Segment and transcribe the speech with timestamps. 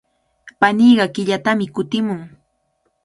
[0.59, 2.21] Paniiqa killatami kutimun.